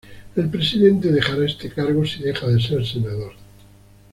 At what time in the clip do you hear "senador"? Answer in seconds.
2.83-3.33